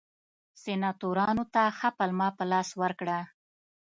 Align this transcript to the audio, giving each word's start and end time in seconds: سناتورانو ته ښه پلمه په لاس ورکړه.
سناتورانو 0.61 1.43
ته 1.53 1.63
ښه 1.77 1.89
پلمه 1.97 2.27
په 2.37 2.43
لاس 2.51 2.69
ورکړه. 2.81 3.19